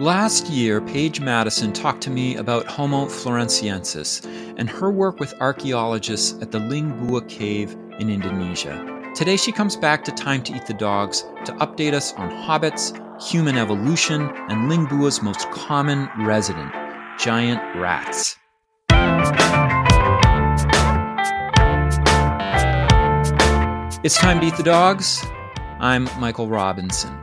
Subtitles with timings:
[0.00, 4.24] Last year, Paige Madison talked to me about Homo floresiensis
[4.56, 9.02] and her work with archaeologists at the Liang Bua cave in Indonesia.
[9.16, 12.94] Today, she comes back to Time to Eat the Dogs to update us on hobbits,
[13.20, 16.72] human evolution, and Liang Bua's most common resident,
[17.18, 18.36] giant rats.
[24.04, 25.26] It's time to eat the dogs.
[25.80, 27.17] I'm Michael Robinson.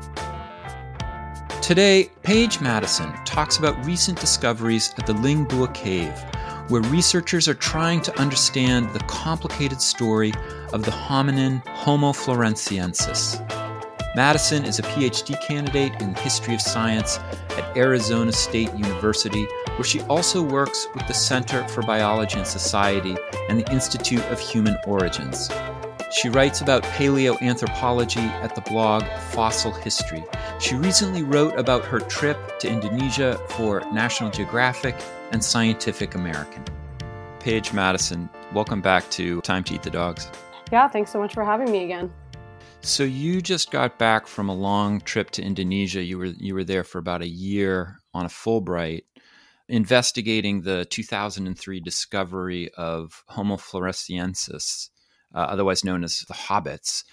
[1.65, 6.13] Today, Paige Madison talks about recent discoveries at the Liang Bua cave,
[6.67, 10.31] where researchers are trying to understand the complicated story
[10.73, 13.41] of the hominin Homo floresiensis.
[14.15, 17.17] Madison is a PhD candidate in the history of science
[17.57, 23.17] at Arizona State University, where she also works with the Center for Biology and Society
[23.49, 25.49] and the Institute of Human Origins.
[26.11, 30.23] She writes about paleoanthropology at the blog Fossil History.
[30.59, 34.95] She recently wrote about her trip to Indonesia for National Geographic
[35.31, 36.63] and Scientific American.
[37.39, 40.29] Paige Madison, welcome back to Time to Eat the Dogs.
[40.71, 42.13] Yeah, thanks so much for having me again.
[42.81, 46.03] So you just got back from a long trip to Indonesia.
[46.03, 49.05] You were you were there for about a year on a Fulbright
[49.67, 54.89] investigating the 2003 discovery of Homo floresiensis
[55.35, 57.03] uh, otherwise known as the Hobbits.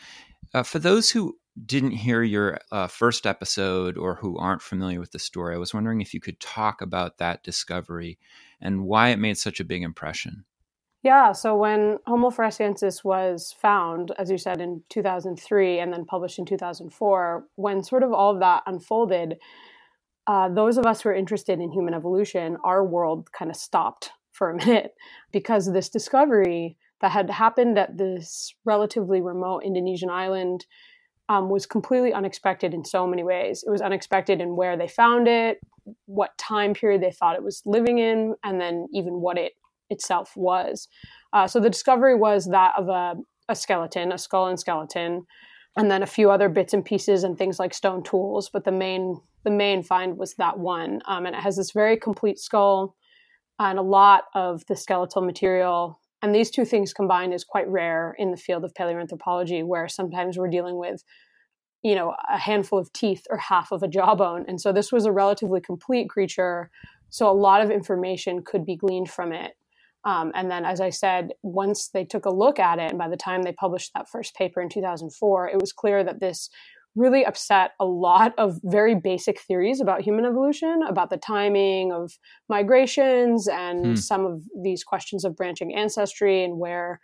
[0.55, 5.13] Uh, for those who didn't hear your uh, first episode or who aren't familiar with
[5.13, 8.19] the story, I was wondering if you could talk about that discovery
[8.61, 10.45] and why it made such a big impression.
[11.03, 16.39] Yeah, so when Homo floresiensis was found, as you said, in 2003 and then published
[16.39, 19.35] in 2004, when sort of all of that unfolded,
[20.29, 24.13] uh, those of us who are interested in human evolution, our world kind of stopped
[24.31, 24.95] for a minute
[25.33, 30.65] because this discovery that had happened at this relatively remote Indonesian island
[31.29, 33.65] um, was completely unexpected in so many ways.
[33.67, 35.59] It was unexpected in where they found it,
[36.07, 39.53] what time period they thought it was living in, and then even what it
[39.91, 40.89] itself was.
[41.33, 43.15] Uh, so the discovery was that of a,
[43.49, 45.27] a skeleton, a skull and skeleton,
[45.77, 48.49] and then a few other bits and pieces and things like stone tools.
[48.53, 51.97] But the main the main find was that one, um, and it has this very
[51.97, 52.95] complete skull
[53.59, 58.15] and a lot of the skeletal material and these two things combined is quite rare
[58.19, 61.03] in the field of paleoanthropology, where sometimes we're dealing with,
[61.83, 64.45] you know, a handful of teeth or half of a jawbone.
[64.47, 66.71] And so this was a relatively complete creature.
[67.11, 69.55] So a lot of information could be gleaned from it.
[70.05, 73.09] Um, and then, as I said, once they took a look at it, and by
[73.09, 76.51] the time they published that first paper in 2004, it was clear that this
[76.95, 82.19] really upset a lot of very basic theories about human evolution, about the timing of
[82.49, 83.95] migrations and hmm.
[83.95, 87.01] some of these questions of branching ancestry and where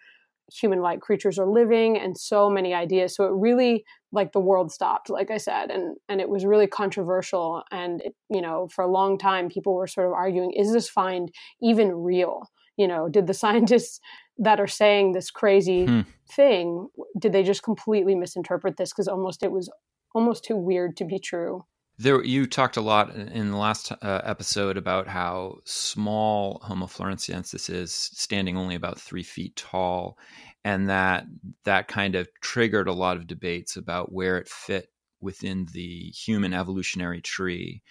[0.53, 3.15] human like creatures are living and so many ideas.
[3.15, 6.66] So it really like the world stopped like i said and and it was really
[6.66, 7.62] controversial.
[7.70, 10.88] And it, you know for a long time people were sort of arguing is this
[10.88, 11.31] find
[11.62, 12.50] even real?
[12.76, 14.00] You know did the scientists
[14.38, 16.00] that are saying this crazy hmm.
[16.31, 16.88] thing
[17.19, 18.93] did they just completely misinterpret this?
[18.93, 19.71] Because almost it was
[20.15, 21.65] almost too weird to be true.
[22.00, 27.69] There you talked a lot in the last uh, episode about how small homo floresiensis
[27.69, 30.16] is standing only about three feet tall
[30.65, 31.25] and that
[31.65, 36.55] that kind of triggered a lot of debates about where it fit within the human
[36.55, 37.82] evolutionary tree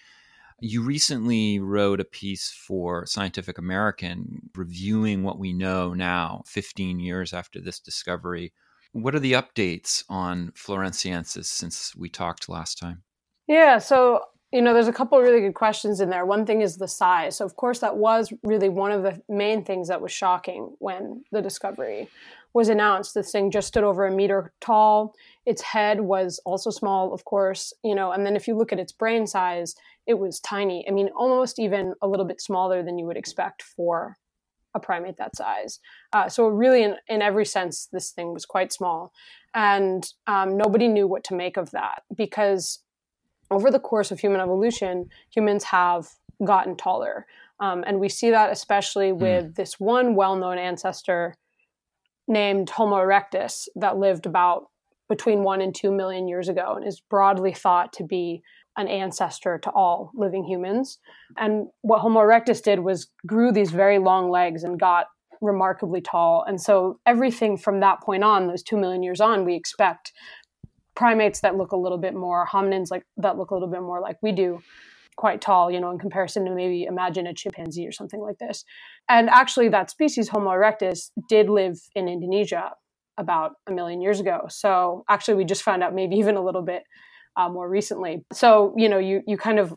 [0.60, 7.32] you recently wrote a piece for Scientific American reviewing what we know now, 15 years
[7.32, 8.52] after this discovery.
[8.92, 13.02] What are the updates on Floresiensis since we talked last time?
[13.46, 16.24] Yeah, so you know, there's a couple really good questions in there.
[16.24, 17.36] One thing is the size.
[17.36, 21.22] So, of course, that was really one of the main things that was shocking when
[21.32, 22.08] the discovery
[22.54, 23.14] was announced.
[23.14, 25.14] This thing just stood over a meter tall.
[25.46, 28.78] Its head was also small, of course, you know, and then if you look at
[28.78, 29.74] its brain size,
[30.06, 30.86] it was tiny.
[30.88, 34.16] I mean, almost even a little bit smaller than you would expect for
[34.74, 35.80] a primate that size.
[36.12, 39.12] Uh, so, really, in, in every sense, this thing was quite small.
[39.54, 42.80] And um, nobody knew what to make of that because
[43.50, 46.08] over the course of human evolution, humans have
[46.44, 47.26] gotten taller.
[47.60, 49.18] Um, and we see that especially hmm.
[49.18, 49.54] with mm.
[49.56, 51.34] this one well known ancestor
[52.28, 54.66] named Homo erectus that lived about
[55.08, 58.42] between one and two million years ago and is broadly thought to be
[58.76, 60.98] an ancestor to all living humans.
[61.36, 65.06] And what Homo erectus did was grew these very long legs and got
[65.40, 66.44] remarkably tall.
[66.46, 70.12] And so everything from that point on, those two million years on, we expect
[70.94, 74.00] primates that look a little bit more hominins like that look a little bit more
[74.00, 74.60] like we do
[75.18, 78.64] quite tall, you know, in comparison to maybe imagine a chimpanzee or something like this.
[79.08, 82.70] And actually, that species, Homo erectus, did live in Indonesia
[83.18, 84.46] about a million years ago.
[84.48, 86.84] So actually, we just found out maybe even a little bit
[87.36, 88.24] uh, more recently.
[88.32, 89.76] So you know, you you kind of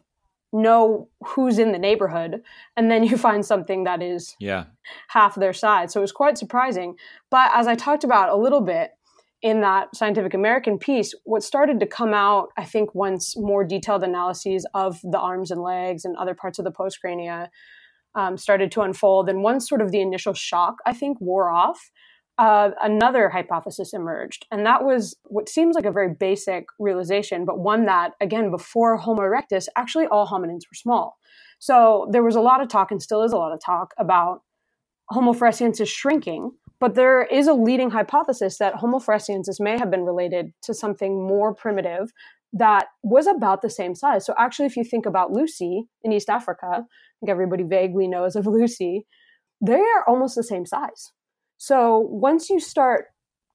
[0.53, 2.41] know who's in the neighborhood
[2.77, 4.65] and then you find something that is yeah
[5.07, 6.93] half their size so it was quite surprising
[7.29, 8.91] but as i talked about a little bit
[9.41, 14.03] in that scientific american piece what started to come out i think once more detailed
[14.03, 17.47] analyses of the arms and legs and other parts of the postcrania
[18.13, 21.91] um, started to unfold and once sort of the initial shock i think wore off
[22.37, 24.47] uh, another hypothesis emerged.
[24.51, 28.97] And that was what seems like a very basic realization, but one that, again, before
[28.97, 31.17] Homo erectus, actually all hominins were small.
[31.59, 34.41] So there was a lot of talk, and still is a lot of talk, about
[35.09, 36.51] Homo floresiensis shrinking.
[36.81, 41.25] But there is a leading hypothesis that Homo floresiensis may have been related to something
[41.25, 42.11] more primitive
[42.53, 44.25] that was about the same size.
[44.25, 46.75] So actually, if you think about Lucy in East Africa, I
[47.19, 49.05] think everybody vaguely knows of Lucy,
[49.63, 51.11] they are almost the same size.
[51.57, 53.05] So once you start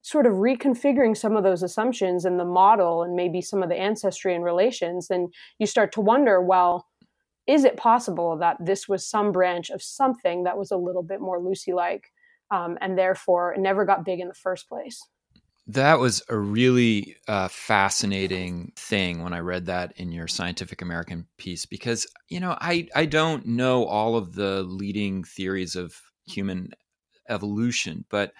[0.03, 3.75] sort of reconfiguring some of those assumptions in the model and maybe some of the
[3.75, 5.27] ancestry and relations, then
[5.59, 6.87] you start to wonder well,
[7.49, 11.21] is it possible that this was some branch of something that was a little bit
[11.21, 12.05] more Lucy like
[12.51, 15.01] um, and therefore never got big in the first place?
[15.69, 21.27] That was a really uh, fascinating thing when I read that in your Scientific American
[21.39, 26.71] piece because you know I I don't know all of the leading theories of human
[27.29, 28.05] evolution.
[28.11, 28.33] But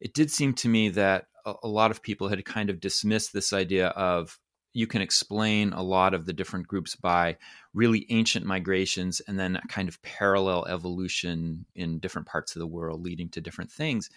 [0.00, 3.32] it did seem to me that a, a lot of people had kind of dismissed
[3.32, 4.38] this idea of
[4.76, 7.36] you can explain a lot of the different groups by
[7.74, 12.66] really ancient migrations and then a kind of parallel evolution in different parts of the
[12.66, 14.10] world leading to different things.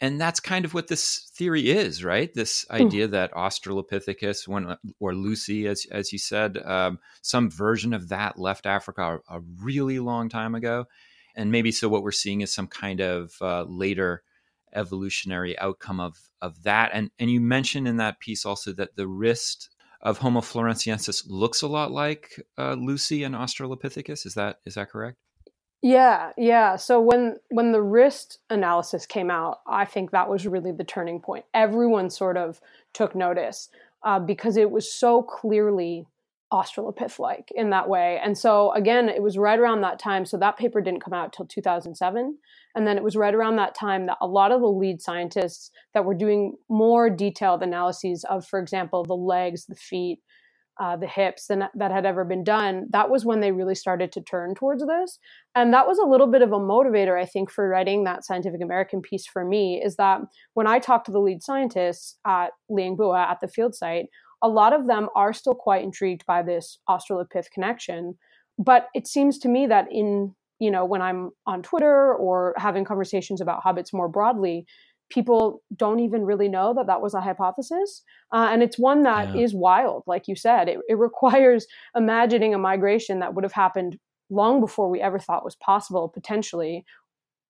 [0.00, 2.32] And that's kind of what this theory is, right?
[2.34, 2.76] This hmm.
[2.76, 3.12] idea mm.
[3.12, 8.66] that Australopithecus, when, or Lucy, as, as you said, um, some version of that left
[8.66, 10.86] Africa a, a really long time ago
[11.36, 14.22] and maybe so what we're seeing is some kind of uh, later
[14.74, 16.90] evolutionary outcome of of that.
[16.92, 19.68] And and you mentioned in that piece also that the wrist
[20.02, 24.26] of Homo floresiensis looks a lot like uh, Lucy and Australopithecus.
[24.26, 25.16] Is that is that correct?
[25.82, 26.76] Yeah, yeah.
[26.76, 31.20] So when when the wrist analysis came out, I think that was really the turning
[31.20, 31.44] point.
[31.54, 32.60] Everyone sort of
[32.92, 33.68] took notice
[34.02, 36.06] uh, because it was so clearly
[36.52, 38.20] Australopith like in that way.
[38.22, 40.24] And so again, it was right around that time.
[40.24, 42.38] So that paper didn't come out till 2007.
[42.74, 45.70] And then it was right around that time that a lot of the lead scientists
[45.92, 50.20] that were doing more detailed analyses of, for example, the legs, the feet,
[50.78, 54.12] uh, the hips than that had ever been done, that was when they really started
[54.12, 55.18] to turn towards this.
[55.54, 58.60] And that was a little bit of a motivator, I think, for writing that Scientific
[58.62, 60.20] American piece for me, is that
[60.52, 64.06] when I talked to the lead scientists at Liangbua at the field site,
[64.42, 68.16] a lot of them are still quite intrigued by this Australopith connection.
[68.58, 72.84] But it seems to me that in, you know, when I'm on Twitter or having
[72.84, 74.66] conversations about hobbits more broadly,
[75.10, 78.02] people don't even really know that that was a hypothesis.
[78.32, 79.42] Uh, and it's one that yeah.
[79.42, 80.68] is wild, like you said.
[80.68, 83.98] It, it requires imagining a migration that would have happened
[84.30, 86.84] long before we ever thought was possible, potentially,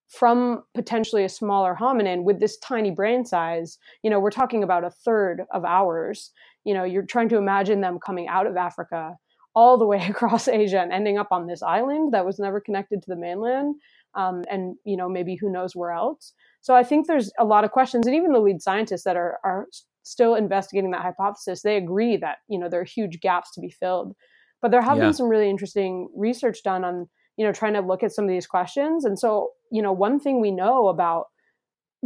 [0.08, 3.78] from potentially a smaller hominin with this tiny brain size.
[4.02, 6.30] You know, we're talking about a third of ours
[6.66, 9.16] you know you're trying to imagine them coming out of africa
[9.54, 13.00] all the way across asia and ending up on this island that was never connected
[13.00, 13.74] to the mainland
[14.16, 16.32] um, and you know maybe who knows where else.
[16.62, 19.38] So i think there's a lot of questions and even the lead scientists that are
[19.44, 19.66] are
[20.02, 23.70] still investigating that hypothesis they agree that you know there are huge gaps to be
[23.70, 24.14] filled.
[24.62, 25.04] But there have yeah.
[25.04, 28.30] been some really interesting research done on you know trying to look at some of
[28.30, 29.04] these questions.
[29.04, 31.26] And so you know one thing we know about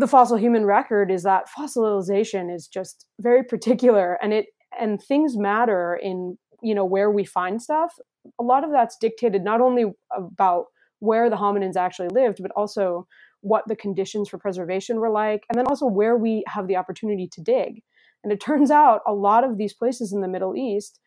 [0.00, 4.46] the fossil human record is that fossilization is just very particular and it
[4.80, 7.98] and things matter in you know where we find stuff.
[8.38, 9.84] A lot of that's dictated not only
[10.16, 10.66] about
[11.00, 13.06] where the hominins actually lived but also
[13.42, 17.28] what the conditions for preservation were like and then also where we have the opportunity
[17.32, 17.82] to dig.
[18.24, 20.98] And it turns out a lot of these places in the middle east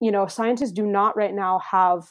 [0.00, 2.04] you know scientists do not right now have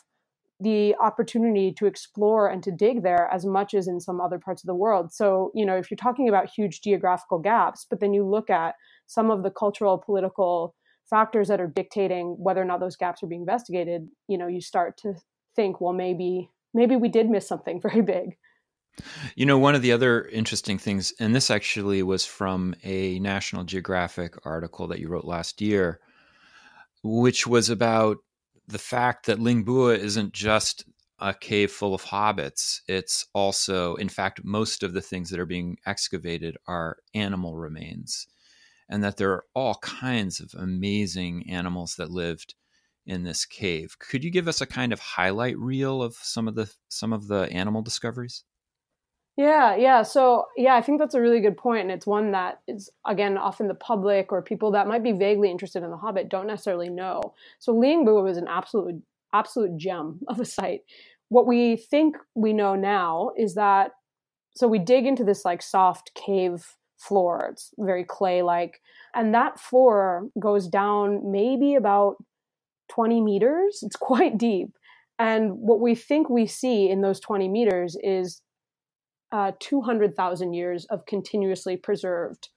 [0.59, 4.63] the opportunity to explore and to dig there as much as in some other parts
[4.63, 5.11] of the world.
[5.11, 8.75] So, you know, if you're talking about huge geographical gaps, but then you look at
[9.07, 10.75] some of the cultural, political
[11.09, 14.61] factors that are dictating whether or not those gaps are being investigated, you know, you
[14.61, 15.13] start to
[15.55, 18.37] think, well, maybe maybe we did miss something very big.
[19.35, 23.63] You know, one of the other interesting things, and this actually was from a National
[23.63, 25.99] Geographic article that you wrote last year,
[27.01, 28.17] which was about
[28.67, 30.85] the fact that Liang Bua isn't just
[31.19, 32.81] a cave full of hobbits.
[32.87, 38.27] It's also, in fact, most of the things that are being excavated are animal remains,
[38.89, 42.55] and that there are all kinds of amazing animals that lived
[43.05, 43.97] in this cave.
[43.99, 47.27] Could you give us a kind of highlight reel of some of the some of
[47.27, 48.43] the animal discoveries?
[49.35, 50.03] Yeah, yeah.
[50.03, 53.37] So, yeah, I think that's a really good point, and it's one that is again
[53.37, 56.89] often the public or people that might be vaguely interested in the Hobbit don't necessarily
[56.89, 57.33] know.
[57.59, 59.01] So, Liangbua was an absolutely
[59.33, 60.81] absolute gem of a site.
[61.29, 63.93] What we think we know now is that
[64.55, 67.49] so we dig into this like soft cave floor.
[67.51, 68.81] It's very clay like.
[69.15, 72.15] And that floor goes down maybe about
[72.89, 73.79] 20 meters.
[73.83, 74.69] It's quite deep.
[75.19, 78.41] And what we think we see in those 20 meters is
[79.33, 82.49] uh, 200,000 years of continuously preserved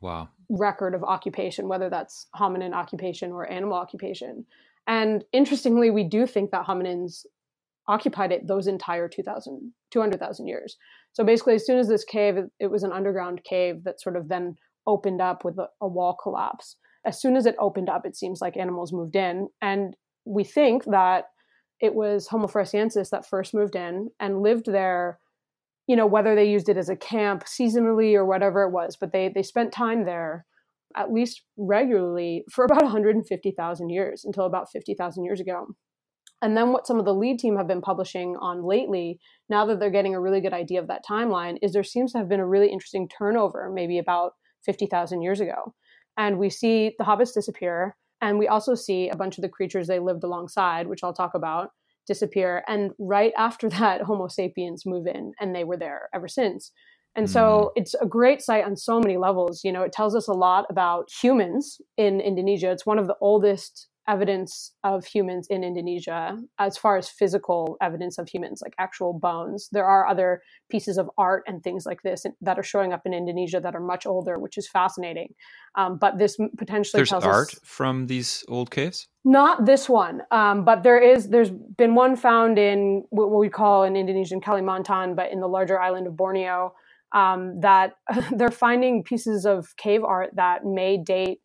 [0.00, 0.28] wow.
[0.50, 4.44] record of occupation, whether that's hominin occupation or animal occupation.
[4.86, 7.24] And interestingly, we do think that hominins
[7.88, 10.76] occupied it those entire 2,000, 200,000 years.
[11.14, 14.28] So basically, as soon as this cave, it was an underground cave that sort of
[14.28, 14.56] then
[14.86, 16.76] opened up with a, a wall collapse.
[17.06, 19.48] As soon as it opened up, it seems like animals moved in.
[19.62, 21.24] And we think that
[21.80, 25.18] it was Homo floresiensis that first moved in and lived there,
[25.88, 29.10] you know, whether they used it as a camp seasonally or whatever it was, but
[29.10, 30.44] they, they spent time there
[30.96, 35.66] at least regularly for about 150,000 years until about 50,000 years ago.
[36.40, 39.18] And then what some of the lead team have been publishing on lately,
[39.48, 42.18] now that they're getting a really good idea of that timeline, is there seems to
[42.18, 45.74] have been a really interesting turnover, maybe about 50,000 years ago.
[46.16, 49.88] And we see the hobbits disappear, and we also see a bunch of the creatures
[49.88, 51.70] they lived alongside, which I'll talk about,
[52.08, 52.64] disappear.
[52.66, 56.72] And right after that, Homo sapiens move in, and they were there ever since.
[57.14, 57.80] And so hmm.
[57.80, 59.62] it's a great site on so many levels.
[59.64, 62.70] You know, it tells us a lot about humans in Indonesia.
[62.70, 68.18] It's one of the oldest evidence of humans in Indonesia as far as physical evidence
[68.18, 69.68] of humans, like actual bones.
[69.70, 73.12] There are other pieces of art and things like this that are showing up in
[73.12, 75.34] Indonesia that are much older, which is fascinating.
[75.76, 79.06] Um, but this potentially there's tells art us, from these old caves.
[79.24, 81.28] Not this one, um, but there is.
[81.28, 85.78] There's been one found in what we call in Indonesian Kalimantan, but in the larger
[85.78, 86.72] island of Borneo.
[87.12, 87.94] Um, that
[88.36, 91.40] they're finding pieces of cave art that may date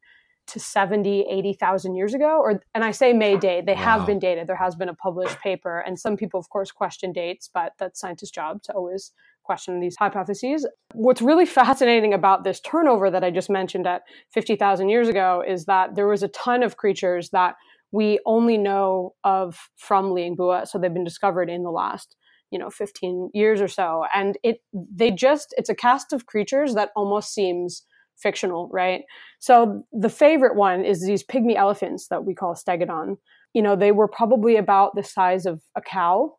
[0.48, 3.80] to 70 80,000 years ago or and I say may date they wow.
[3.82, 4.48] have been dated.
[4.48, 8.00] There has been a published paper and some people of course question dates but that's
[8.00, 9.12] scientists job to always
[9.44, 10.68] question these hypotheses.
[10.94, 15.66] What's really fascinating about this turnover that I just mentioned at 50,000 years ago is
[15.66, 17.56] that there was a ton of creatures that
[17.92, 22.16] we only know of from Liangbua so they've been discovered in the last
[22.54, 24.06] you know 15 years or so.
[24.16, 27.84] And it they just it's a cast of creatures that almost seems
[28.18, 29.02] fictional, right?
[29.40, 33.18] So the favorite one is these pygmy elephants that we call stegodon.
[33.54, 36.36] You know, they were probably about the size of a cow,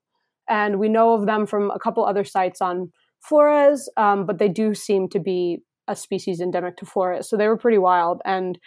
[0.49, 2.91] and we know of them from a couple other sites on
[3.21, 7.29] Flores, um, but they do seem to be a species endemic to Flores.
[7.29, 8.21] So they were pretty wild.
[8.25, 8.59] And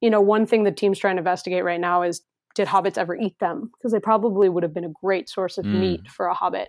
[0.00, 2.22] you know, one thing the team's trying to investigate right now is
[2.54, 3.70] did hobbits ever eat them?
[3.76, 5.78] Because they probably would have been a great source of mm.
[5.78, 6.68] meat for a hobbit.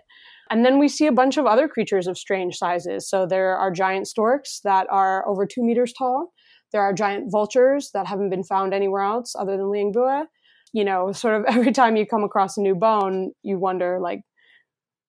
[0.50, 3.08] And then we see a bunch of other creatures of strange sizes.
[3.08, 6.32] So there are giant storks that are over two meters tall.
[6.72, 10.24] There are giant vultures that haven't been found anywhere else other than Liangbua.
[10.72, 14.20] You know, sort of every time you come across a new bone, you wonder like,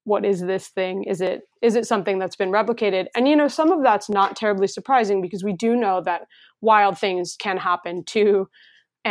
[0.05, 1.03] what is this thing?
[1.03, 3.07] Is it is it something that's been replicated?
[3.15, 6.21] And you know, some of that's not terribly surprising because we do know that
[6.61, 8.47] wild things can happen to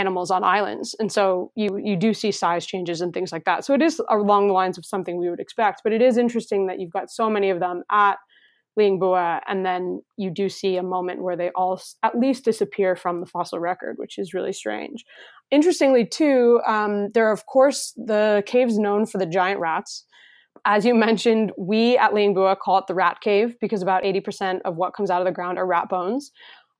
[0.00, 0.94] animals on islands.
[1.00, 3.64] And so you you do see size changes and things like that.
[3.64, 6.66] So it is along the lines of something we would expect but it is interesting
[6.66, 8.16] that you've got so many of them at
[8.78, 13.20] Liangbua and then you do see a moment where they all at least disappear from
[13.20, 15.04] the fossil record which is really strange.
[15.50, 20.04] Interestingly too um, there are of course the caves known for the giant rats.
[20.64, 24.76] As you mentioned, we at Liangbua call it the rat cave because about 80% of
[24.76, 26.30] what comes out of the ground are rat bones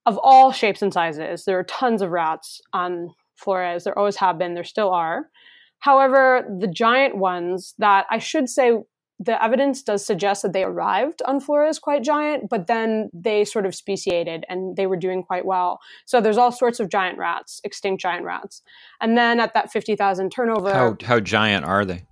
[0.08, 1.44] of all shapes and sizes.
[1.44, 3.84] There are tons of rats on Flores.
[3.84, 4.54] There always have been.
[4.54, 5.28] There still are.
[5.80, 8.72] However, the giant ones that I should say
[9.20, 13.66] the evidence does suggest that they arrived on Flores quite giant, but then they sort
[13.66, 15.78] of speciated and they were doing quite well.
[16.06, 18.62] So there's all sorts of giant rats, extinct giant rats.
[19.02, 20.72] And then at that 50,000 turnover.
[20.72, 22.04] How, how giant are they?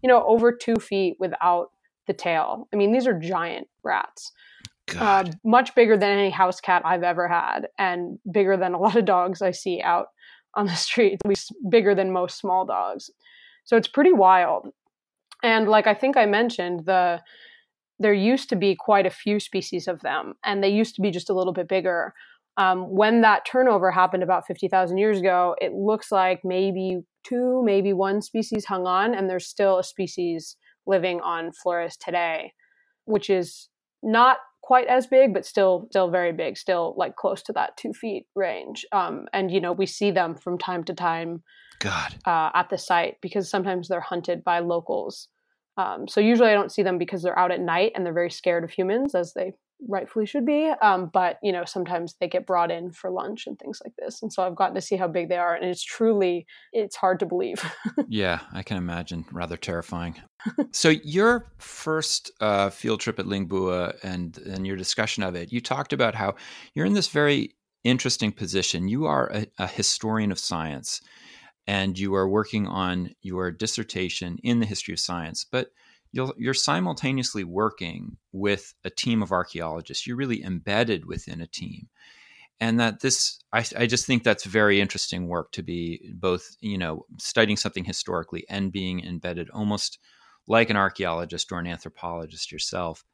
[0.00, 1.70] You know, over two feet without
[2.06, 2.68] the tail.
[2.72, 4.30] I mean, these are giant rats
[4.98, 8.96] uh, much bigger than any house cat I've ever had, and bigger than a lot
[8.96, 10.08] of dogs I see out
[10.54, 13.10] on the street, at least bigger than most small dogs.
[13.64, 14.68] So it's pretty wild.
[15.42, 17.20] And like I think I mentioned, the
[17.98, 21.10] there used to be quite a few species of them, and they used to be
[21.10, 22.14] just a little bit bigger.
[22.56, 27.92] Um, when that turnover happened about 50,000 years ago, it looks like maybe two, maybe
[27.92, 30.56] one species hung on, and there's still a species
[30.86, 32.52] living on Flores today,
[33.04, 33.68] which is
[34.02, 37.92] not quite as big, but still still very big, still like close to that two
[37.92, 38.86] feet range.
[38.92, 41.42] Um, and you know we see them from time to time.
[41.78, 42.14] God.
[42.24, 45.28] Uh, at the site because sometimes they're hunted by locals.
[45.76, 48.30] Um, so usually I don't see them because they're out at night and they're very
[48.30, 49.52] scared of humans, as they
[49.88, 50.72] rightfully should be.
[50.82, 54.22] Um, but you know, sometimes they get brought in for lunch and things like this,
[54.22, 57.20] and so I've gotten to see how big they are, and it's truly it's hard
[57.20, 57.62] to believe.
[58.08, 59.24] yeah, I can imagine.
[59.32, 60.16] Rather terrifying.
[60.70, 65.52] so your first uh, field trip at Liang Bua and and your discussion of it,
[65.52, 66.34] you talked about how
[66.74, 68.88] you're in this very interesting position.
[68.88, 71.00] You are a, a historian of science,
[71.66, 75.68] and you are working on your dissertation in the history of science, but
[76.12, 80.06] you'll, you're simultaneously working with a team of archaeologists.
[80.06, 81.88] You're really embedded within a team.
[82.60, 86.78] And that this, I, I just think that's very interesting work to be both, you
[86.78, 89.98] know, studying something historically and being embedded almost
[90.46, 93.04] like an archaeologist or an anthropologist yourself.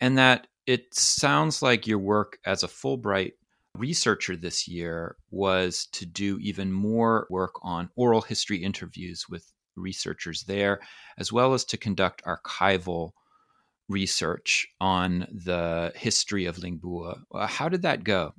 [0.00, 3.32] And that it sounds like your work as a Fulbright
[3.74, 10.42] researcher this year was to do even more work on oral history interviews with researchers
[10.44, 10.80] there,
[11.18, 13.10] as well as to conduct archival
[13.88, 17.22] research on the history of Liang Bua.
[17.34, 18.32] Uh, how did that go?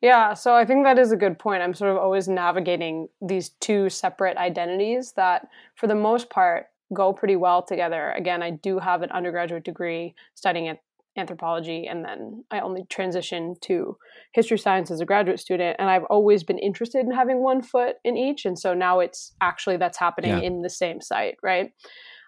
[0.00, 1.62] Yeah, so I think that is a good point.
[1.62, 7.12] I'm sort of always navigating these two separate identities that, for the most part, go
[7.12, 8.10] pretty well together.
[8.12, 10.80] Again, I do have an undergraduate degree studying at
[11.16, 13.96] anthropology and then I only transitioned to
[14.32, 17.96] history science as a graduate student and I've always been interested in having one foot
[18.04, 20.40] in each and so now it's actually that's happening yeah.
[20.40, 21.72] in the same site right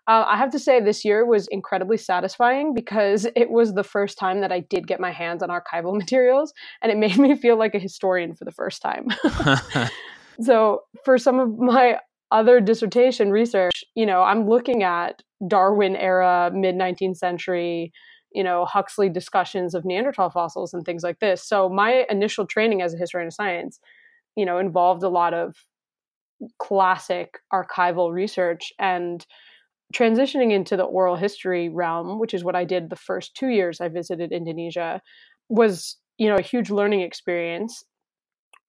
[0.08, 4.18] uh, I have to say this year was incredibly satisfying because it was the first
[4.18, 7.56] time that I did get my hands on archival materials and it made me feel
[7.56, 9.06] like a historian for the first time
[10.40, 11.98] so for some of my
[12.32, 17.92] other dissertation research you know I'm looking at Darwin era mid 19th century
[18.34, 21.42] you know Huxley discussions of Neanderthal fossils and things like this.
[21.42, 23.80] So my initial training as a historian of science,
[24.36, 25.56] you know, involved a lot of
[26.58, 29.24] classic archival research and
[29.94, 33.80] transitioning into the oral history realm, which is what I did the first two years
[33.80, 35.00] I visited Indonesia,
[35.48, 37.84] was you know a huge learning experience.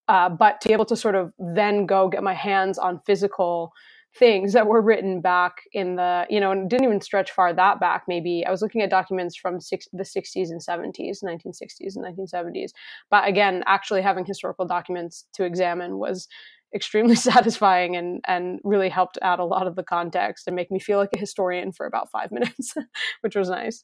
[0.10, 3.72] Uh, but to be able to sort of then go get my hands on physical
[4.16, 7.80] things that were written back in the you know and didn't even stretch far that
[7.80, 8.46] back maybe.
[8.46, 12.72] I was looking at documents from six, the 60s and 70s 1960s and 1970s
[13.10, 16.28] but again actually having historical documents to examine was
[16.76, 20.80] extremely satisfying and and really helped add a lot of the context and make me
[20.80, 22.76] feel like a historian for about five minutes
[23.22, 23.84] which was nice.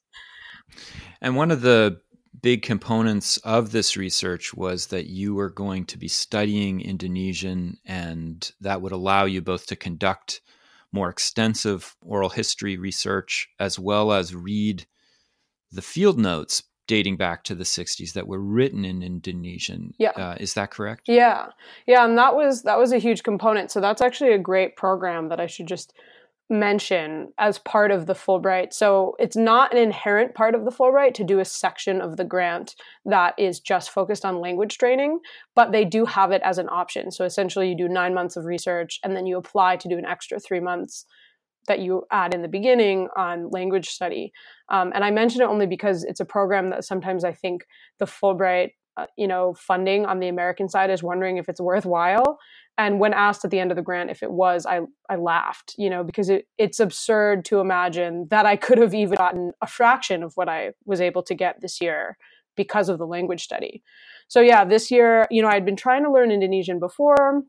[1.21, 1.99] And one of the
[2.41, 8.51] big components of this research was that you were going to be studying Indonesian, and
[8.61, 10.41] that would allow you both to conduct
[10.91, 14.85] more extensive oral history research as well as read
[15.71, 19.93] the field notes dating back to the 60s that were written in Indonesian.
[19.99, 20.09] Yeah.
[20.09, 21.03] Uh, is that correct?
[21.07, 21.49] Yeah.
[21.85, 23.69] Yeah, and that was that was a huge component.
[23.69, 25.93] So that's actually a great program that I should just
[26.49, 28.73] mention as part of the Fulbright.
[28.73, 32.23] So it's not an inherent part of the Fulbright to do a section of the
[32.23, 35.19] grant that is just focused on language training,
[35.55, 37.11] but they do have it as an option.
[37.11, 40.05] So essentially, you do nine months of research and then you apply to do an
[40.05, 41.05] extra three months
[41.67, 44.31] that you add in the beginning on language study.
[44.69, 47.63] Um, and I mention it only because it's a program that sometimes I think
[47.99, 52.39] the Fulbright uh, you know funding on the american side is wondering if it's worthwhile.
[52.77, 55.75] And when asked at the end of the grant if it was i i laughed
[55.77, 59.67] you know because it, it's absurd to imagine that i could have even gotten a
[59.67, 62.17] fraction of what i was able to get this year
[62.55, 63.83] because of the language study.
[64.27, 67.43] So yeah this year you know i'd been trying to learn indonesian before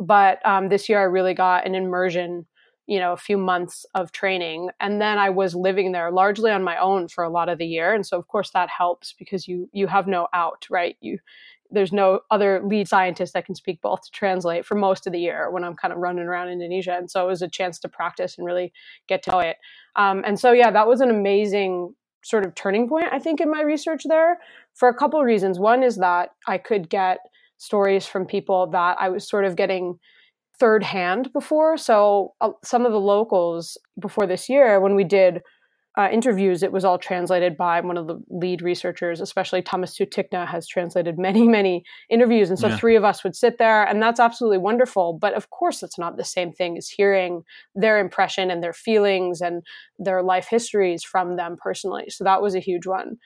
[0.00, 2.46] but um, this year i really got an immersion
[2.88, 6.64] you know a few months of training and then i was living there largely on
[6.64, 9.46] my own for a lot of the year and so of course that helps because
[9.46, 10.96] you you have no out right?
[11.00, 11.18] You
[11.70, 15.20] there's no other lead scientist that can speak both to translate for most of the
[15.20, 17.88] year when i'm kind of running around indonesia and so it was a chance to
[17.88, 18.72] practice and really
[19.06, 19.58] get to know it.
[19.94, 23.50] Um, and so yeah that was an amazing sort of turning point i think in
[23.50, 24.38] my research there
[24.74, 25.58] for a couple of reasons.
[25.58, 27.18] One is that i could get
[27.58, 29.98] stories from people that i was sort of getting
[30.58, 31.76] third hand before.
[31.76, 35.40] So uh, some of the locals before this year, when we did
[35.98, 40.46] uh, interviews, it was all translated by one of the lead researchers, especially Thomas Sutikna
[40.46, 42.50] has translated many, many interviews.
[42.50, 42.76] And so yeah.
[42.76, 45.18] three of us would sit there, and that's absolutely wonderful.
[45.20, 47.42] But of course, it's not the same thing as hearing
[47.74, 49.64] their impression and their feelings and
[49.98, 52.10] their life histories from them personally.
[52.10, 53.16] So that was a huge one.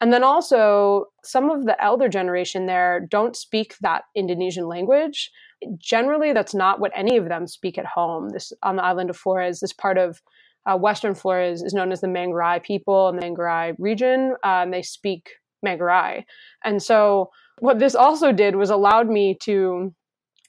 [0.00, 5.30] And then also, some of the elder generation there don't speak that Indonesian language
[5.78, 8.30] generally that's not what any of them speak at home.
[8.30, 10.20] This on the island of Flores, this part of
[10.66, 14.34] uh, Western Flores is known as the Manggarai people and the Manggarai region.
[14.44, 15.30] Uh, and they speak
[15.64, 16.24] Manggarai,
[16.64, 19.94] and so what this also did was allowed me to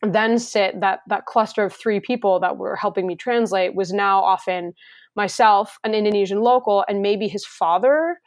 [0.02, 4.24] then sit that that cluster of three people that were helping me translate was now
[4.24, 4.74] often
[5.15, 8.20] myself, an Indonesian local, and maybe his father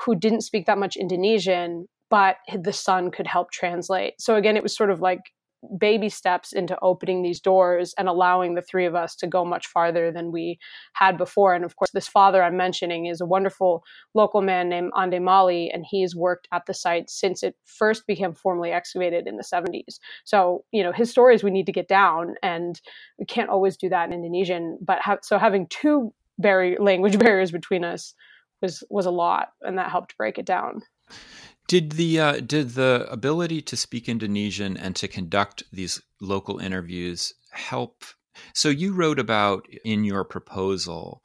[0.00, 4.14] who didn't speak that much Indonesian, but the son could help translate.
[4.20, 5.20] So again, it was sort of like
[5.78, 9.66] baby steps into opening these doors and allowing the three of us to go much
[9.66, 10.58] farther than we
[10.94, 11.54] had before.
[11.54, 15.70] And of course, this father I'm mentioning is a wonderful local man named Ande Mali,
[15.70, 19.98] and he's worked at the site since it first became formally excavated in the 70s.
[20.24, 22.80] So, you know, his stories we need to get down, and
[23.18, 24.78] we can't always do that in Indonesian.
[24.80, 28.14] But ha- so having two barrier language barriers between us
[28.62, 30.82] was was a lot, and that helped break it down.
[31.74, 37.34] Did the uh, did the ability to speak Indonesian and to conduct these local interviews
[37.50, 38.04] help?
[38.52, 41.20] So you wrote about in your proposal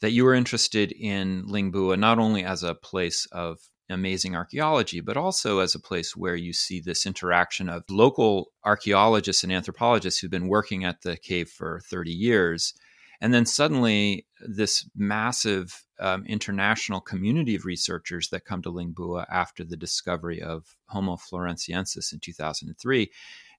[0.00, 4.98] that you were interested in Liang Bua not only as a place of amazing archaeology,
[4.98, 10.18] but also as a place where you see this interaction of local archaeologists and anthropologists
[10.18, 12.74] who've been working at the cave for 30 years
[13.22, 19.24] and then suddenly, this massive um, international community of researchers that come to Liang Bua
[19.30, 23.12] after the discovery of Homo floresiensis in 2003,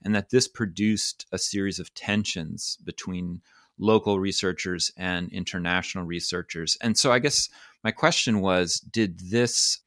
[0.03, 3.41] and that this produced a series of tensions between
[3.79, 6.77] local researchers and international researchers.
[6.81, 7.47] And so, I guess
[7.85, 9.79] my question was did this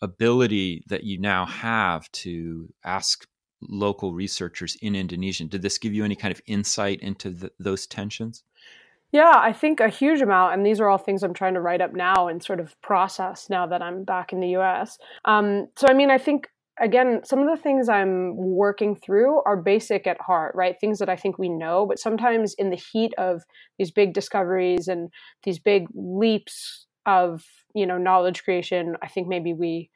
[0.00, 3.26] ability that you now have to ask
[3.68, 7.86] local researchers in Indonesian, did this give you any kind of insight into the, those
[7.86, 8.44] tensions?
[9.14, 10.54] Yeah, I think a huge amount.
[10.54, 13.48] And these are all things I'm trying to write up now and sort of process
[13.48, 14.98] now that I'm back in the US.
[15.24, 16.48] Um, so, I mean, I think,
[16.82, 20.74] again, some of the things I'm working through are basic at heart, right?
[20.80, 23.44] Things that I think we know, but sometimes in the heat of
[23.78, 25.10] these big discoveries and
[25.44, 29.90] these big leaps of, you know, knowledge creation, I think maybe we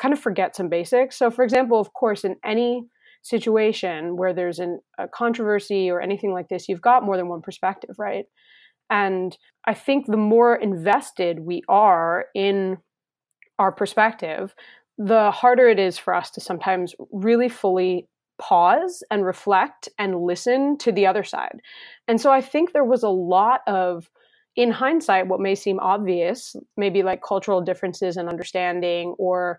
[0.00, 1.16] kind of forget some basics.
[1.16, 2.82] So, for example, of course, in any
[3.22, 7.42] situation where there's an, a controversy or anything like this, you've got more than one
[7.42, 8.24] perspective, right?
[8.90, 12.78] And I think the more invested we are in
[13.58, 14.54] our perspective,
[14.98, 20.76] the harder it is for us to sometimes really fully pause and reflect and listen
[20.78, 21.60] to the other side.
[22.06, 24.10] And so I think there was a lot of,
[24.56, 29.58] in hindsight, what may seem obvious, maybe like cultural differences in understanding or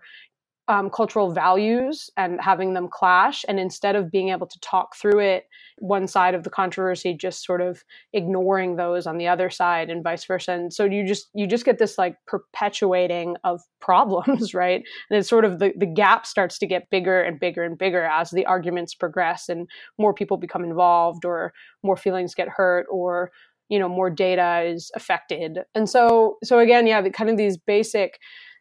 [0.68, 3.44] um, cultural values and having them clash.
[3.48, 5.44] And instead of being able to talk through it,
[5.78, 10.04] one side of the controversy just sort of ignoring those on the other side and
[10.04, 10.52] vice versa.
[10.52, 14.82] And so you just you just get this like perpetuating of problems, right?
[15.10, 18.04] And it's sort of the, the gap starts to get bigger and bigger and bigger
[18.04, 21.52] as the arguments progress and more people become involved or
[21.82, 23.30] more feelings get hurt or
[23.68, 27.56] you know more data is affected and so so again yeah the, kind of these
[27.58, 28.18] basic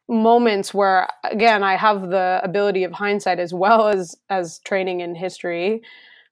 [0.09, 5.15] moments where again i have the ability of hindsight as well as as training in
[5.15, 5.81] history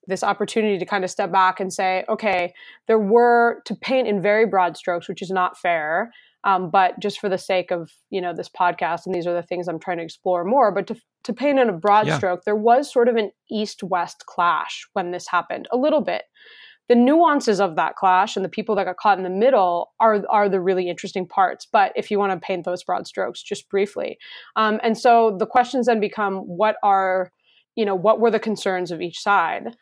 [0.08, 2.54] this opportunity to kind of step back and say okay
[2.88, 6.12] there were to paint in very broad strokes which is not fair
[6.46, 9.44] um, but just for the sake of you know this podcast and these are the
[9.44, 12.18] things i'm trying to explore more but to, to paint in a broad yeah.
[12.18, 16.24] stroke there was sort of an east west clash when this happened a little bit
[16.88, 20.24] the nuances of that clash and the people that got caught in the middle are
[20.30, 21.68] are the really interesting parts.
[21.72, 24.18] But if you want to paint those broad strokes, just briefly,
[24.56, 27.32] um, and so the questions then become: what are
[27.76, 29.76] you know what were the concerns of each side?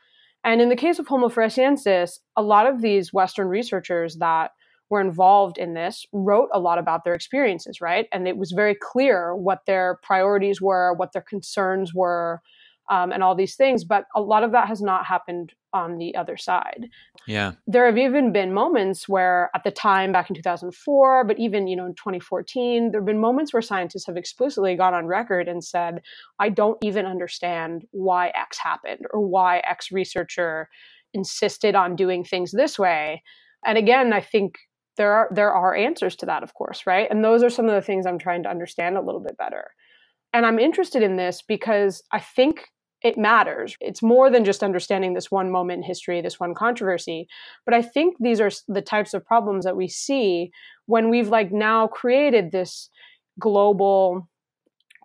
[0.46, 4.52] And in the case of Homo floresiensis, a lot of these Western researchers that
[4.90, 8.08] were involved in this wrote a lot about their experiences, right?
[8.12, 12.42] And it was very clear what their priorities were, what their concerns were,
[12.90, 13.84] um, and all these things.
[13.84, 16.88] But a lot of that has not happened on the other side.
[17.28, 17.54] Yeah.
[17.66, 21.76] There have even been moments where at the time back in 2004, but even, you
[21.76, 26.02] know, in 2014, there've been moments where scientists have explicitly gone on record and said,
[26.40, 30.70] I don't even understand why X happened or why X researcher
[31.14, 33.24] insisted on doing things this way.
[33.66, 34.58] And again, I think
[34.98, 37.10] there are there are answers to that, of course, right?
[37.10, 39.72] And those are some of the things I'm trying to understand a little bit better.
[40.34, 42.68] And I'm interested in this because I think
[43.04, 43.76] it matters.
[43.82, 47.28] It's more than just understanding this one moment in history, this one controversy.
[47.66, 50.52] But I think these are the types of problems that we see
[50.86, 52.90] when we've like now created this
[53.40, 54.30] global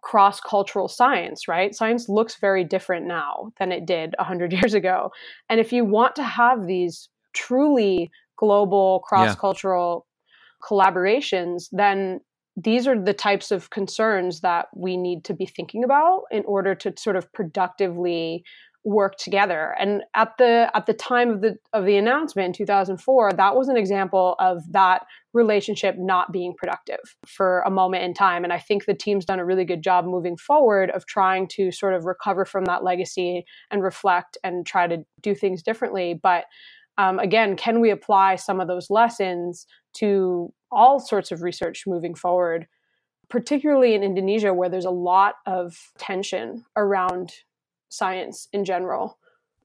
[0.00, 1.74] cross cultural science, right?
[1.74, 5.10] Science looks very different now than it did 100 years ago.
[5.48, 10.68] And if you want to have these truly global cross cultural yeah.
[10.68, 12.20] collaborations, then
[12.62, 16.74] these are the types of concerns that we need to be thinking about in order
[16.74, 18.42] to sort of productively
[18.84, 19.76] work together.
[19.78, 23.68] And at the at the time of the of the announcement in 2004 that was
[23.68, 25.02] an example of that
[25.34, 28.44] relationship not being productive for a moment in time.
[28.44, 31.70] And i think the team's done a really good job moving forward of trying to
[31.70, 36.18] sort of recover from that legacy and reflect and try to do things differently.
[36.20, 36.44] But
[36.98, 42.14] um, again can we apply some of those lessons to all sorts of research moving
[42.14, 42.66] forward.
[43.28, 47.32] particularly in Indonesia, where there's a lot of tension around
[47.90, 49.18] science in general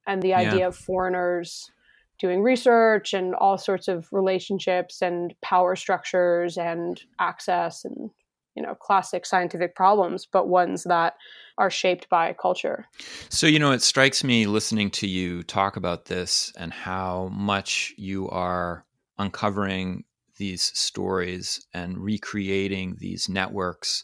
[0.05, 0.67] and the idea yeah.
[0.67, 1.71] of foreigners
[2.19, 8.09] doing research and all sorts of relationships and power structures and access and
[8.55, 11.15] you know classic scientific problems but ones that
[11.57, 12.85] are shaped by culture.
[13.29, 17.93] So you know it strikes me listening to you talk about this and how much
[17.97, 18.85] you are
[19.17, 20.03] uncovering
[20.37, 24.03] these stories and recreating these networks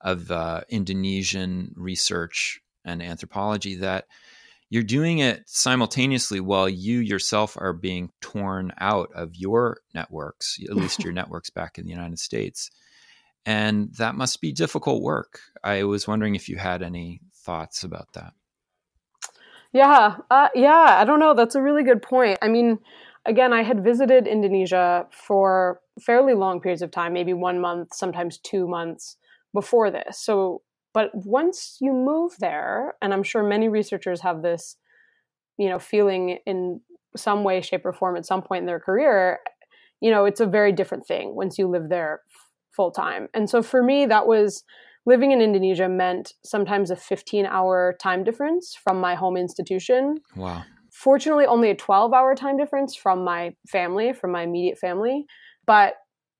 [0.00, 4.06] of uh, indonesian research and anthropology that
[4.68, 10.76] you're doing it simultaneously while you yourself are being torn out of your networks at
[10.76, 12.70] least your networks back in the united states
[13.44, 15.40] and that must be difficult work.
[15.64, 18.34] I was wondering if you had any thoughts about that.
[19.72, 21.34] Yeah, uh, yeah, I don't know.
[21.34, 22.38] That's a really good point.
[22.42, 22.78] I mean,
[23.24, 28.38] again, I had visited Indonesia for fairly long periods of time, maybe one month, sometimes
[28.38, 29.16] two months
[29.54, 30.18] before this.
[30.18, 34.76] So, but once you move there, and I'm sure many researchers have this,
[35.56, 36.80] you know, feeling in
[37.16, 39.40] some way, shape, or form at some point in their career,
[40.00, 42.20] you know, it's a very different thing once you live there
[42.74, 43.28] full time.
[43.34, 44.64] And so for me, that was
[45.04, 50.18] living in Indonesia meant sometimes a 15 hour time difference from my home institution.
[50.36, 50.64] Wow.
[50.90, 55.26] Fortunately, only a 12 hour time difference from my family, from my immediate family.
[55.66, 55.94] But,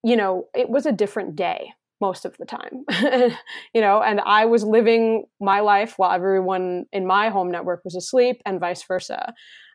[0.04, 2.84] you know, it was a different day most of the time,
[3.72, 7.94] you know, and I was living my life while everyone in my home network was
[7.94, 9.32] asleep and vice versa.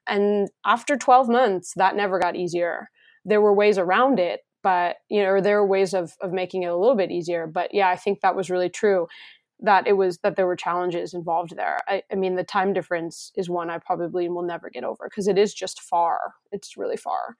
[0.08, 2.90] And after 12 months, that never got easier.
[3.24, 6.68] There were ways around it, but you know there are ways of of making it
[6.68, 9.08] a little bit easier but yeah i think that was really true
[9.62, 11.80] that it was that there were challenges involved there.
[11.88, 15.28] I, I mean the time difference is one i probably will never get over because
[15.28, 16.34] it is just far.
[16.52, 17.38] It's really far.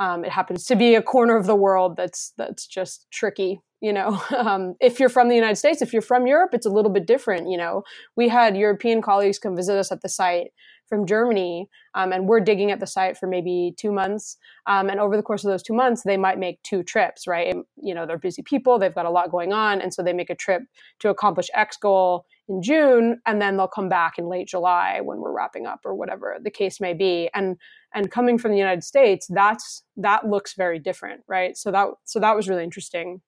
[0.00, 3.92] Um, it happens to be a corner of the world that's that's just tricky you
[3.92, 4.20] know?
[4.36, 7.06] Um, if you're from the united states if you're from europe it's a little bit
[7.06, 7.82] different you know?
[8.16, 10.52] We had european colleagues come visit us at the site
[10.88, 14.36] from Germany, um, and we're digging at the site for maybe two months.
[14.66, 17.52] Um, and over the course of those two months, they might make two trips, right?
[17.52, 20.12] And, you know, they're busy people, they've got a lot going on, and so they
[20.12, 20.62] make a trip
[21.00, 25.18] to accomplish X goal in June, and then they'll come back in late July when
[25.18, 27.28] we're wrapping up or whatever the case may be.
[27.34, 27.56] And
[27.94, 31.56] and coming from the United States, that's that looks very different, right?
[31.56, 33.20] So that so that was really interesting.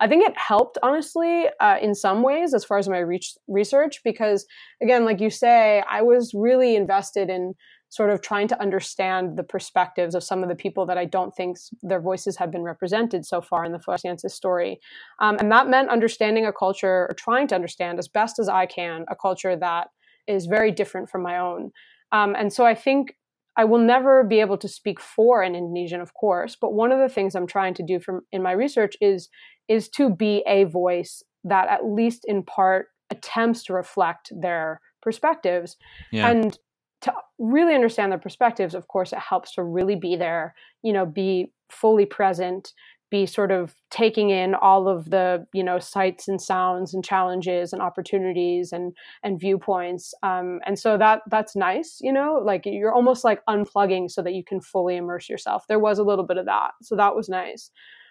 [0.00, 3.02] I think it helped, honestly, uh, in some ways, as far as my
[3.46, 4.46] research, because
[4.82, 7.54] again, like you say, I was really invested in
[7.88, 11.34] sort of trying to understand the perspectives of some of the people that I don't
[11.34, 14.80] think their voices have been represented so far in the Floresiensis story.
[15.20, 18.66] Um, and that meant understanding a culture or trying to understand as best as I
[18.66, 19.88] can a culture that
[20.26, 21.70] is very different from my own.
[22.12, 23.14] Um, and so I think
[23.56, 26.98] I will never be able to speak for an Indonesian, of course, but one of
[26.98, 29.28] the things I'm trying to do from in my research is
[29.68, 35.76] is to be a voice that at least in part attempts to reflect their perspectives
[36.12, 36.28] yeah.
[36.28, 36.58] and
[37.00, 41.06] to really understand their perspectives of course it helps to really be there you know
[41.06, 42.72] be fully present
[43.10, 47.72] be sort of taking in all of the you know sights and sounds and challenges
[47.72, 48.92] and opportunities and
[49.22, 52.40] and viewpoints um, and so that that's nice you know?
[52.44, 55.64] Like you're almost like unplugging so that you can fully immerse yourself.
[55.68, 57.70] There was a little bit of that so that was nice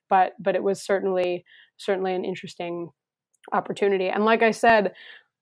[0.10, 1.44] but but it was certainly
[1.78, 2.90] certainly an interesting
[3.54, 4.08] opportunity.
[4.08, 4.94] And like I said,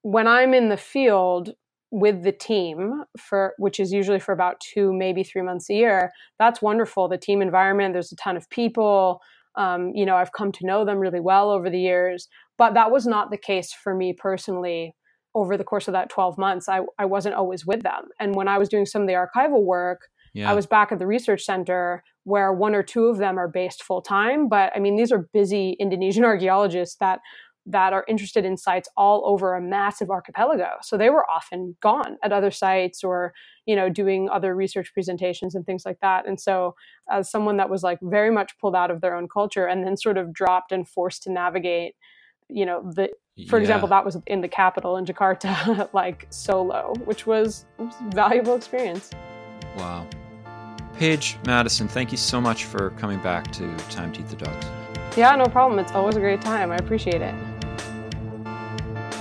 [0.01, 1.53] when I'm in the field
[1.91, 6.11] with the team for which is usually for about two maybe three months a year
[6.39, 7.07] that's wonderful.
[7.07, 9.21] The team environment there's a ton of people
[9.55, 12.91] um, you know i've come to know them really well over the years but that
[12.91, 14.95] was not the case for me personally
[15.35, 18.47] over the course of that 12 months I, I wasn't always with them and when
[18.47, 20.01] i was doing some of the archival work
[20.33, 20.49] yeah.
[20.49, 23.83] I was back at the research center where one or two of them are based
[23.83, 24.49] full time.
[24.49, 27.19] But I mean, these are busy Indonesian archaeologists that
[27.65, 30.71] that are interested in sites all over a massive archipelago.
[30.81, 33.33] So they were often gone at other sites or,
[33.65, 36.27] you know, doing other research presentations and things like that.
[36.27, 36.75] And so
[37.09, 39.95] as someone that was like very much pulled out of their own culture and then
[39.95, 41.95] sort of dropped and forced to navigate,
[42.49, 43.09] you know, the
[43.47, 43.61] for yeah.
[43.61, 48.55] example, that was in the capital in Jakarta, like solo, which was, was a valuable
[48.55, 49.09] experience.
[49.77, 50.07] Wow.
[50.97, 54.67] Paige Madison, thank you so much for coming back to Time to Eat the Dogs.
[55.17, 55.79] Yeah, no problem.
[55.79, 56.71] It's always a great time.
[56.71, 57.33] I appreciate it.